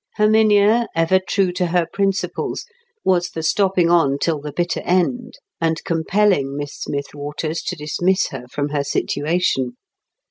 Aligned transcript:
Herminia, 0.15 0.87
ever 0.95 1.19
true 1.19 1.51
to 1.51 1.67
her 1.67 1.85
principles, 1.85 2.65
was 3.05 3.27
for 3.27 3.43
stopping 3.43 3.91
on 3.91 4.17
till 4.17 4.41
the 4.41 4.51
bitter 4.51 4.79
end, 4.79 5.35
and 5.61 5.83
compelling 5.83 6.57
Miss 6.57 6.73
Smith 6.73 7.13
Waters 7.13 7.61
to 7.61 7.75
dismiss 7.75 8.29
her 8.29 8.47
from 8.47 8.69
her 8.69 8.83
situation. 8.83 9.77